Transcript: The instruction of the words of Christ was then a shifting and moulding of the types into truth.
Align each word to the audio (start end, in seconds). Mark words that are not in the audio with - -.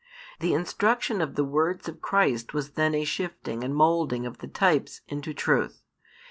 The 0.39 0.55
instruction 0.55 1.21
of 1.21 1.35
the 1.35 1.43
words 1.43 1.87
of 1.87 2.01
Christ 2.01 2.55
was 2.55 2.71
then 2.71 2.95
a 2.95 3.03
shifting 3.03 3.63
and 3.63 3.75
moulding 3.75 4.25
of 4.25 4.39
the 4.39 4.47
types 4.47 5.01
into 5.07 5.31
truth. 5.31 5.83